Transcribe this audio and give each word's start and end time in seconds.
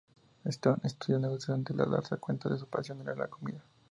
Stone 0.49 0.81
estudió 0.83 1.19
Negocios 1.19 1.55
antes 1.55 1.77
de 1.77 1.85
darse 1.85 2.17
cuenta 2.17 2.49
que 2.49 2.57
su 2.57 2.65
pasión 2.65 3.01
era 3.01 3.13
la 3.13 3.27
comida. 3.27 3.63